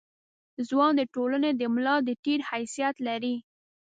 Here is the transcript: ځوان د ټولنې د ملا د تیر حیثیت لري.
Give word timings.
ځوان 0.67 0.93
د 0.97 1.01
ټولنې 1.13 1.51
د 1.55 1.61
ملا 1.73 1.95
د 2.07 2.09
تیر 2.23 2.39
حیثیت 2.49 2.95
لري. 3.07 3.35